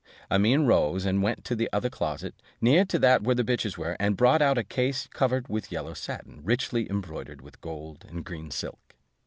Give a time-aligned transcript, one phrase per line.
[0.31, 4.17] Amene rose, and went into another closet, near to that where the bitches were, and
[4.17, 8.95] brought out a case covered with yellow satin, richly embroidered with gold and green silk.